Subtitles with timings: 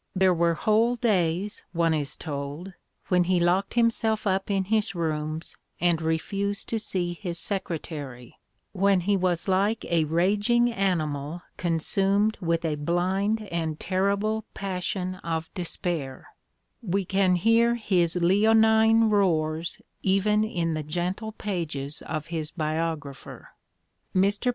[0.15, 2.73] There were whole days, one is told,
[3.09, 8.39] when he locked himself up in his rooms and refused to see his secretary,
[8.71, 15.17] when he was like a raging animal con sumed with a blind and terrible passion
[15.23, 16.29] of despair:
[16.81, 23.49] we can hear his leonine roars even in the gentle pages of his biographer.
[24.15, 24.49] Mr.